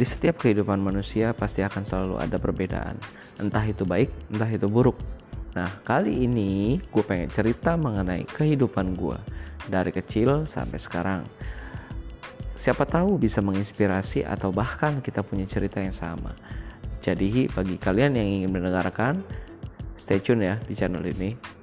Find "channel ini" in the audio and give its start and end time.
20.72-21.59